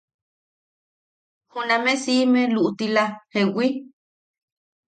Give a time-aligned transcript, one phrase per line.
[1.51, 3.03] Juname siʼime luʼutila
[3.33, 3.67] ¿jewi?